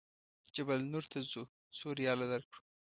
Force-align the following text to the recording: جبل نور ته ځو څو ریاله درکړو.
جبل 0.55 0.79
نور 0.91 1.05
ته 1.11 1.19
ځو 1.31 1.43
څو 1.77 1.87
ریاله 1.99 2.25
درکړو. 2.31 2.59